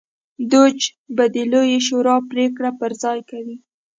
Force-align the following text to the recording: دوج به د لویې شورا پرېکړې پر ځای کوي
دوج 0.51 0.77
به 1.15 1.25
د 1.35 1.37
لویې 1.51 1.79
شورا 1.87 2.15
پرېکړې 2.31 2.71
پر 2.79 2.91
ځای 3.03 3.19
کوي 3.29 3.55